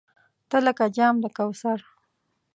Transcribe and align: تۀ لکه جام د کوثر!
تۀ 0.49 0.57
لکه 0.65 0.85
جام 0.95 1.15
د 1.23 1.25
کوثر! 1.37 1.79